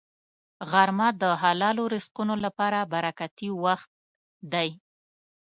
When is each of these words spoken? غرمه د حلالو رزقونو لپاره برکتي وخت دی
غرمه 0.71 1.07
د 1.21 1.23
حلالو 1.41 1.83
رزقونو 1.93 2.35
لپاره 2.45 2.79
برکتي 2.93 3.49
وخت 3.63 3.91
دی 4.53 4.69